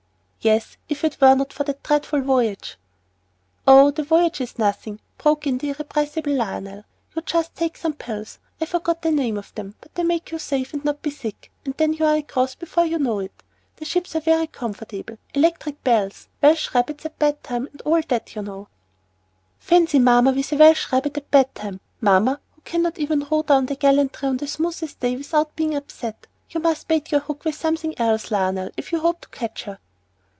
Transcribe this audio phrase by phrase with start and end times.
[0.43, 2.75] "Yes, if it were not for that dreadful voyage."
[3.67, 6.83] "Oh, the voyage is nothing," broke in the irrepressible Lionel,
[7.15, 10.31] "you just take some little pills; I forget the name of them, but they make
[10.31, 13.43] you safe not to be sick, and then you're across before you know it.
[13.75, 18.33] The ships are very comfortable, electric bells, Welsh rabbits at bed time, and all that,
[18.35, 18.67] you know."
[19.59, 21.81] "Fancy mamma with a Welsh rabbit at bed time!
[21.99, 26.25] mamma, who cannot even row down to Gallantry on the smoothest day without being upset!
[26.49, 29.77] You must bait your hook with something else, Lionel, if you hope to catch her."